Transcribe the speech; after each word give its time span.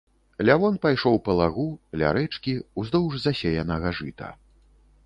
Лявон 0.49 0.79
пайшоў 0.85 1.19
па 1.27 1.35
лагу, 1.39 1.67
ля 2.03 2.09
рэчкі, 2.17 2.57
уздоўж 2.81 3.13
засеянага 3.29 3.95
жыта. 4.01 4.35